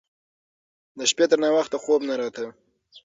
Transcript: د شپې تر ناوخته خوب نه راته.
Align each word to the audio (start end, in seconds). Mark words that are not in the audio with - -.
د 0.97 0.99
شپې 1.11 1.25
تر 1.31 1.37
ناوخته 1.43 1.77
خوب 1.83 2.01
نه 2.09 2.15
راته. 2.19 2.45